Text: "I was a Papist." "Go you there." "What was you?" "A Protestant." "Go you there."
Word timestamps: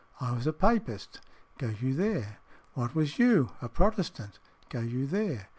"I 0.19 0.31
was 0.31 0.47
a 0.47 0.51
Papist." 0.53 1.19
"Go 1.59 1.67
you 1.79 1.93
there." 1.93 2.39
"What 2.73 2.95
was 2.95 3.19
you?" 3.19 3.51
"A 3.61 3.69
Protestant." 3.69 4.39
"Go 4.69 4.79
you 4.79 5.05
there." 5.05 5.49